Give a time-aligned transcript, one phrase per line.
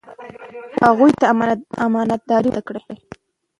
[0.85, 1.25] هغوی ته
[1.85, 2.81] امانت داري ور زده کړئ.